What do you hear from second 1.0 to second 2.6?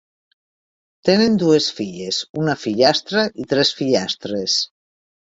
Tenen dues filles, una